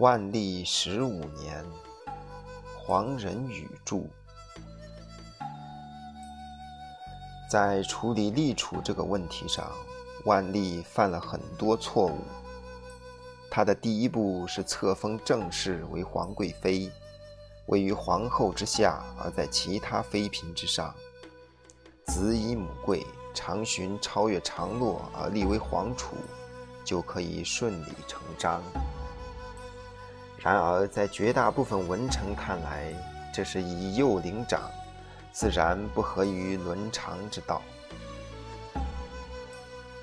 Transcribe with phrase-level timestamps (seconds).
[0.00, 1.62] 万历十五年，
[2.74, 3.98] 黄仁宇著。
[7.50, 9.70] 在处理立储这个问题上，
[10.24, 12.16] 万历犯了很多错误。
[13.50, 16.90] 他的第一步是册封正氏为皇贵妃，
[17.66, 20.94] 位于皇后之下，而在其他妃嫔之上。
[22.06, 26.16] 子以母贵，长寻超越长洛而立为皇储，
[26.86, 28.62] 就可以顺理成章。
[30.42, 32.92] 然而，在绝大部分文臣看来，
[33.32, 34.62] 这是以幼领长。
[35.32, 37.62] 自然不合于伦常之道。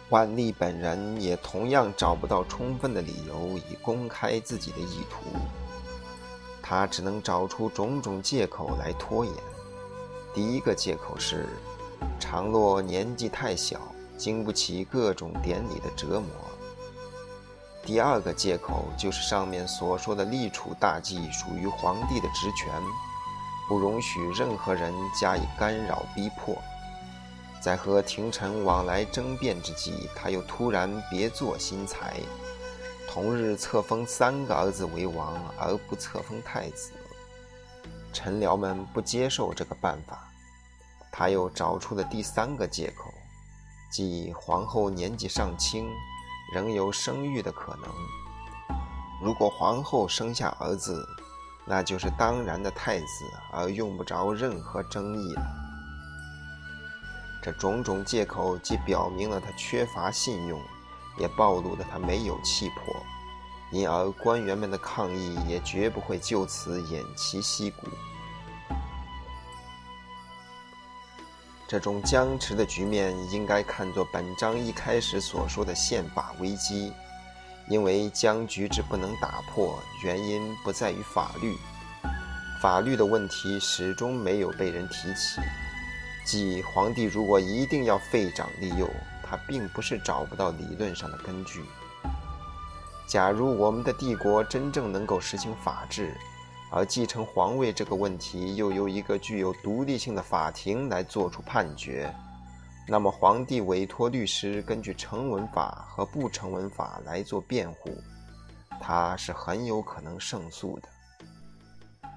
[0.09, 5.25] 万历本人也同样找不到充分的理由以公开自己的意图，
[6.61, 9.33] 他只能找出种种借口来拖延。
[10.33, 11.45] 第一个借口是，
[12.19, 13.81] 常洛年纪太小，
[14.15, 16.29] 经不起各种典礼的折磨。
[17.87, 22.69] 第二个借口就是上面所说的立储大计属于皇帝的职权。
[23.65, 26.53] 不容许任何人加以干扰逼迫。
[27.61, 32.19] 在和廷臣往来争辩之际，他又突然别作心裁，
[33.09, 36.91] 同日册封三个儿子为王，而不册封太子。
[38.11, 40.29] 臣僚们不接受这个办法。
[41.09, 43.13] 他又找出了第三个借口，
[43.89, 45.89] 即皇后年纪尚轻，
[46.51, 47.89] 仍有生育的可能。
[49.21, 51.07] 如果皇后生下儿子，
[51.65, 55.41] 那就是当然的太子，而用不着任何争议了。
[57.41, 60.61] 这种种借口既表明了他缺乏信用，
[61.17, 62.95] 也暴露了他没有气魄，
[63.71, 67.87] 因而官员们的抗议也绝不会就此偃旗息鼓。
[71.67, 76.93] 这种僵持的局面应该看作本章一开始所说的宪法危机。
[77.67, 81.57] 因为僵局之不能打破，原因不在于法律，
[82.61, 85.41] 法律的问题始终没有被人提起。
[86.25, 88.89] 即皇帝如果一定要废长立幼，
[89.21, 91.65] 他并不是找不到理论上的根据。
[93.05, 96.15] 假如我们的帝国真正能够实行法治，
[96.69, 102.13] 而继承皇位这个问题又由一个具有独立性的法庭来作出判决。
[102.89, 107.91] 那么，皇帝委托律师根据成文法和不成文法来做辩护，
[108.79, 112.09] 他是很有可能胜诉的。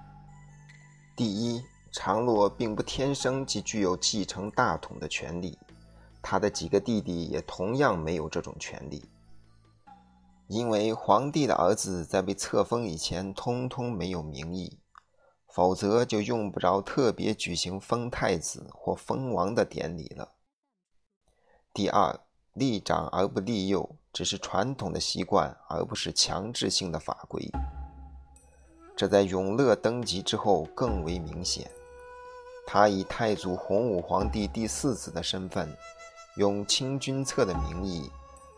[1.16, 1.60] 第一，
[1.92, 5.58] 长洛并不天生即具有继承大统的权利，
[6.22, 9.02] 他的几个弟弟也同样没有这种权利，
[10.50, 14.80] 因为皇帝的儿子在被册封以前通通没有名义，
[15.46, 20.32] 否则就用不着特别举行封太子或封王的典礼了。
[21.72, 22.18] 第二，
[22.52, 27.48] 立长而不立幼，只是传统的习惯，而不是强制性的法规。
[28.96, 31.70] 这在永乐登基之后更为明显。
[32.66, 35.72] 他以太祖洪武皇帝第四子的身份，
[36.36, 38.10] 用清君侧的名义，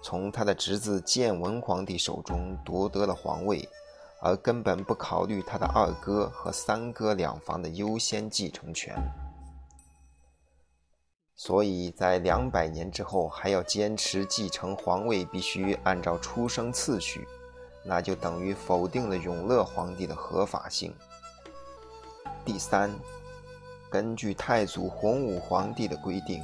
[0.02, 3.68] 从他的侄子建文皇帝手中夺得了皇位，
[4.20, 8.94] 而根本不考虑他的二哥和三哥两房的优先继承权。
[11.34, 17.26] 所以在两百年之后还要坚持继承皇位必须按照出生次序，
[17.84, 20.94] 那就等于否定了永乐皇帝的合法性。
[22.44, 22.92] 第三，
[23.90, 26.42] 根据太祖洪武皇帝的规定，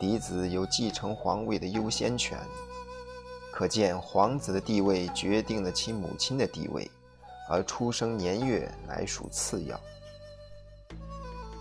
[0.00, 2.38] 嫡子有继承皇位的优先权，
[3.56, 6.90] 可见皇子的地位决定了其母亲的地位，
[7.48, 9.80] 而出生年月乃属次要。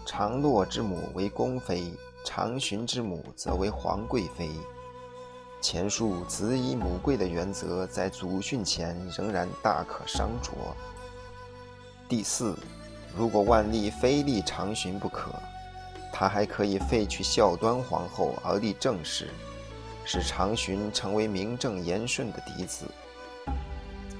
[0.03, 1.93] 长洛之母为宫妃。
[2.25, 4.49] 长寻之母则为皇贵妃。
[5.61, 10.51] 前述子以母贵的原则，在祖训前仍然大可商酌。
[12.07, 12.55] 第四，
[13.15, 15.33] 如果万历非立长寻不可，
[16.13, 19.29] 他还可以废去孝端皇后而立正室，
[20.05, 22.85] 使长寻成为名正言顺的嫡子。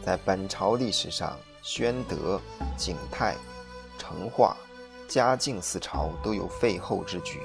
[0.03, 2.39] 在本朝历史上，宣德、
[2.77, 3.35] 景泰、
[3.97, 4.56] 成化、
[5.07, 7.39] 嘉靖四朝都有废后之举。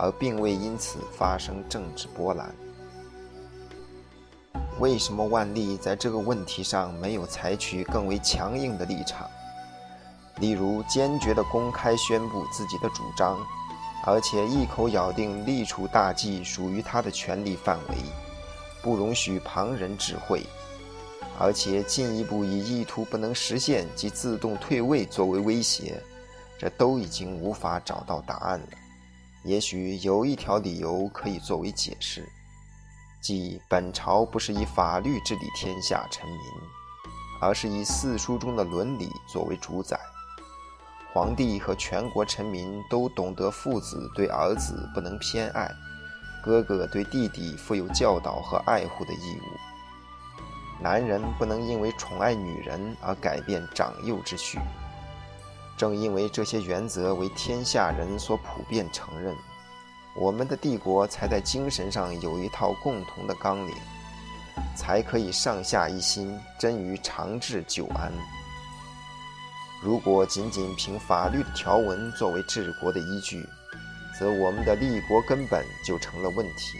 [0.00, 2.54] 而并未因此发生政治波澜。
[4.78, 9.28] 为什么万历在这个问题上没有采取更为强硬的立场？
[10.36, 13.44] 例如，坚决地公开宣布自己的主张，
[14.04, 17.96] 而且一口咬定立储大计属于他的权力范围，
[18.80, 20.42] 不容许旁人指挥，
[21.38, 26.00] 而且进一步以意图不能实现及自动退位作为威胁，
[26.58, 28.68] 这都已经无法找到答案了。
[29.44, 32.26] 也许有一条理由可以作为解释，
[33.20, 36.40] 即本朝不是以法律治理天下臣民，
[37.40, 39.98] 而是以四书中的伦理作为主宰。
[41.12, 45.70] 皇帝和全国臣民都懂得，父子对儿子不能偏爱，
[46.44, 50.82] 哥哥对弟弟负有教导和爱护的义务。
[50.82, 54.58] 男人不能因为宠爱女人而改变长幼之序。
[55.76, 59.34] 正因为这些原则为天下人所普遍承认，
[60.14, 63.74] 我们的帝国才在精神上有一套共同的纲领，
[64.76, 68.12] 才可以上下一心，臻于长治久安。
[69.80, 73.48] 如果仅仅凭法律的条文作为治国的依据，
[74.18, 76.78] 则我们的立国根本就成了问题。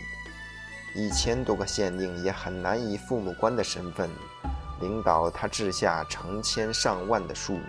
[0.94, 4.10] 一千多个县令也很难以父母官的身份
[4.80, 7.62] 领导他治下成千上万的庶民。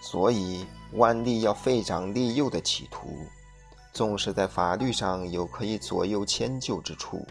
[0.00, 3.26] 所以，万历要废长立幼的企图，
[3.92, 7.26] 纵使在法律上有可以左右迁就之处，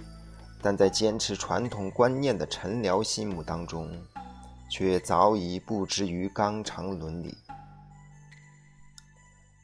[0.62, 3.90] 但在坚持传统观念的臣僚心目当中。
[4.69, 7.38] 却早已不知于纲常伦理。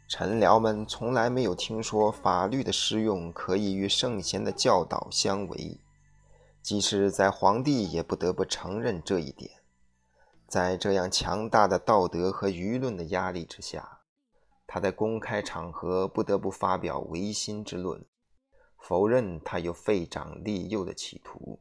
[0.08, 5.80] 臣僚们从来没有听说法律的适用可以与圣贤的教导相违，
[6.62, 9.50] 即使在皇帝也不得不承认这一点。
[10.48, 14.00] 在这样强大的道德和舆论的压力之下，
[14.68, 18.06] 他在公开场合不得不发表违心之论，
[18.78, 21.60] 否认他有废长立幼的企图。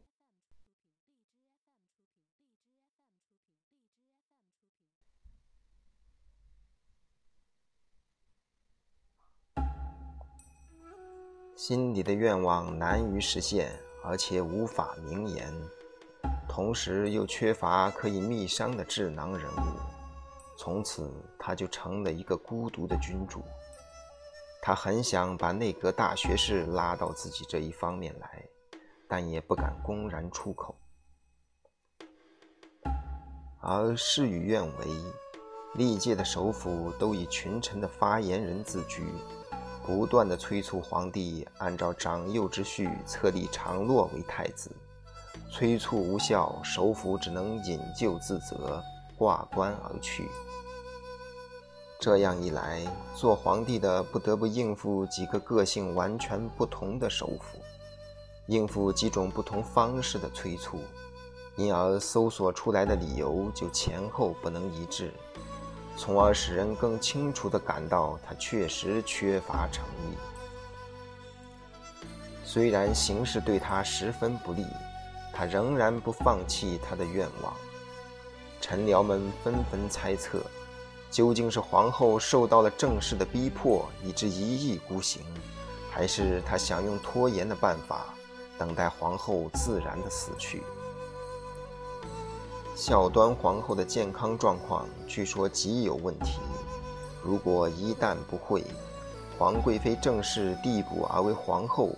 [11.63, 13.71] 心里的愿望难于实现，
[14.03, 15.53] 而且无法明言，
[16.49, 19.79] 同时又缺乏可以密商的智囊人物，
[20.57, 23.43] 从此他就成了一个孤独的君主。
[24.63, 28.43] 他很想把内阁大学士拉到自己这一方面来，
[29.07, 30.75] 但也不敢公然出口。
[33.61, 34.87] 而事与愿违，
[35.75, 39.05] 历届的首辅都以群臣的发言人自居。
[39.91, 44.71] 不断的催促皇帝按照长幼之序册立长洛为太子，
[45.51, 48.81] 催促无效，首辅只能引咎自责，
[49.19, 50.29] 挂冠而去。
[51.99, 57.59] 这样一来，做皇帝的不得不应付几个个性完全不同的首辅，
[58.47, 60.79] 应付几种不同方式的催促，
[61.57, 65.13] 因而搜索出来的理由就前后不能一致。
[65.97, 70.17] 从而使人更清楚地感到他确实缺乏诚意。
[72.45, 74.67] 虽然形势对他十分不利，
[75.33, 77.55] 他仍然不放弃他的愿望。
[78.61, 80.43] 臣僚们纷纷猜测，
[81.11, 85.23] 究竟是皇后受到了正式的逼迫，以致一意孤行，
[85.91, 88.15] 还是他想用拖延的办法，
[88.59, 90.63] 等待皇后自然的死去。
[92.81, 96.41] 孝端皇后的健康状况据说极有问题，
[97.23, 98.65] 如果一旦不会，
[99.39, 101.91] 皇贵妃正式递补而为皇后，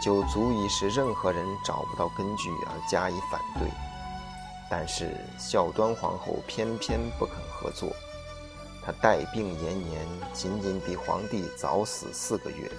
[0.00, 3.68] 就足以使任何人找不到根据而加以反对。
[4.70, 7.90] 但是孝端皇后偏偏不肯合作，
[8.84, 12.70] 她带病延年，仅仅比皇帝早死四个月，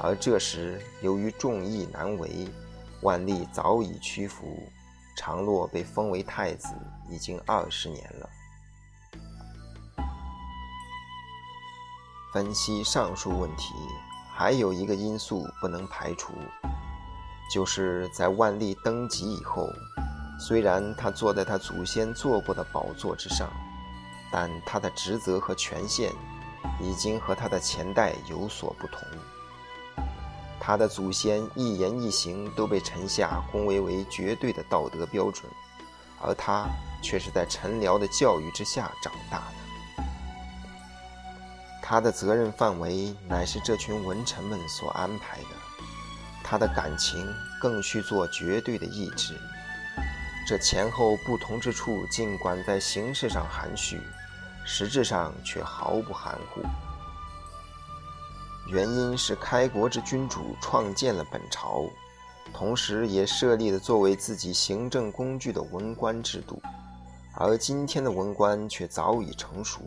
[0.00, 2.48] 而这时由于众议难为，
[3.02, 4.58] 万历早已屈服。
[5.16, 6.68] 长洛被封为太子
[7.08, 8.28] 已经二十年了。
[12.32, 13.72] 分析上述问题，
[14.30, 16.34] 还有一个因素不能排除，
[17.50, 19.66] 就是在万历登基以后，
[20.38, 23.48] 虽然他坐在他祖先坐过的宝座之上，
[24.30, 26.12] 但他的职责和权限
[26.78, 29.00] 已经和他的前代有所不同。
[30.66, 35.48] 他的祖先一言一行都被臣下恭维为绝对的道德标准，
[36.20, 36.66] 而他
[37.00, 40.02] 却是在臣僚的教育之下长大的。
[41.80, 45.50] 他的责任范围乃是这群文臣们所安排的，
[46.42, 49.38] 他的感情更需做绝对的意志。
[50.48, 54.00] 这前后不同之处，尽管在形式上含蓄，
[54.64, 56.60] 实质上却毫不含糊。
[58.68, 61.88] 原因是开国之君主创建了本朝，
[62.52, 66.60] 同时也设立了作为自己行政工具的文官制度，
[67.34, 69.80] 而今天的文官却早已成熟，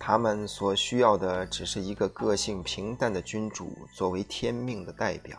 [0.00, 5.38] 他们所需要的只是一个个性平淡的君主作为天命的代表，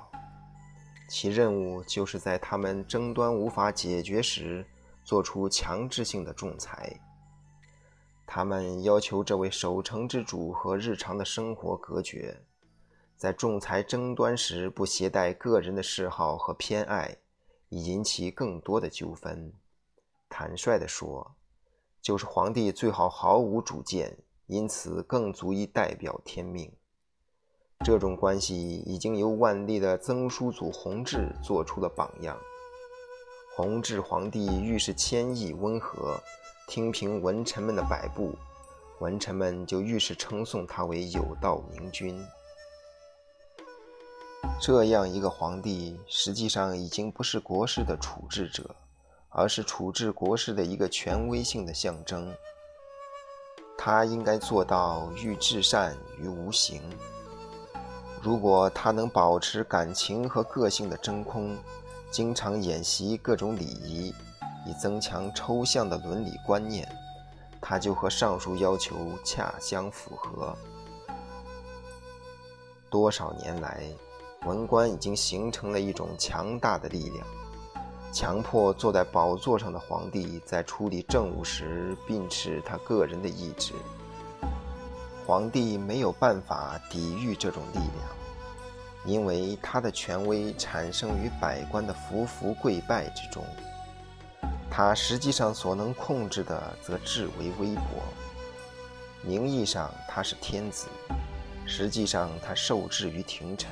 [1.10, 4.66] 其任务就是在他们争端无法解决时，
[5.04, 6.98] 做出强制性的仲裁。
[8.26, 12.42] 他们要求这位守城之主和日常的生活隔绝，
[13.16, 17.18] 在仲裁争端时不携带个人的嗜好和偏爱，
[17.70, 19.54] 以引起更多的纠纷。
[20.28, 21.36] 坦率地说，
[22.02, 24.18] 就是皇帝最好毫无主见，
[24.48, 26.72] 因此更足以代表天命。
[27.86, 32.38] 这种关系已经由万历的曾叔祖弘治做出了榜样。
[33.56, 36.20] 弘治皇帝遇事谦抑温和，
[36.68, 38.36] 听凭文臣们的摆布，
[39.00, 42.26] 文臣们就愈是称颂他为有道明君。
[44.60, 48.76] 这样一个皇帝，实际上已经不是国事的处置者，
[49.30, 52.34] 而是处置国事的一个权威性的象征。
[53.78, 56.82] 他应该做到欲至善于无形。
[58.24, 61.56] 如果他能保持感情和个性的真空，
[62.10, 64.14] 经常演习各种礼仪，
[64.66, 66.88] 以增强抽象的伦理观念，
[67.62, 70.56] 他就和上述要求恰相符合。
[72.90, 73.84] 多少年来，
[74.46, 77.28] 文官已经形成了一种强大的力量，
[78.12, 83.74] 强迫坐在宝座上的皇帝在处理政务时秉持他个人的意志。
[85.26, 88.08] 皇帝没有办法抵御这种力量，
[89.06, 93.44] 因为他的权威产生于百官的服服跪拜之中。
[94.70, 97.82] 他实际上所能控制的则至为微薄。
[99.22, 100.88] 名义上他是天子，
[101.66, 103.72] 实际上他受制于廷臣。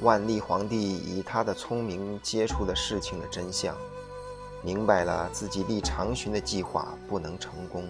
[0.00, 3.76] 万历皇帝以他的聪明接触了事情的真相，
[4.62, 7.88] 明白了自己立长巡的计划不能成功，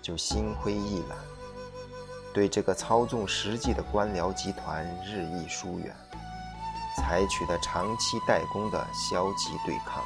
[0.00, 1.18] 就心灰意懒，
[2.32, 5.94] 对这个操纵实际的官僚集团日益疏远，
[6.96, 10.02] 采取了长期代工的消极对抗。